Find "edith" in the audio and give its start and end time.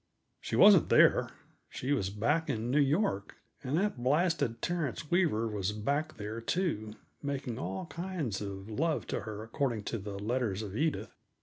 10.75-11.13